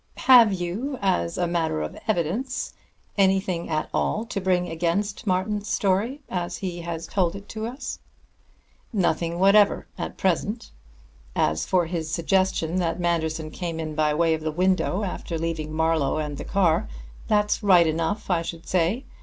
[0.25, 2.73] Have you, as a matter of evidence,
[3.19, 7.99] anything at all to bring against Martin's story as he has told it to us?"
[8.91, 10.71] "Nothing whatever at present.
[11.35, 15.71] As for his suggestion that Manderson came in by way of the window after leaving
[15.71, 16.87] Marlowe and the car,
[17.27, 19.05] that's right enough, I should say.